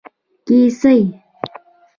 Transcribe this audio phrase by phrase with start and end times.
[0.45, 0.97] کیسۍ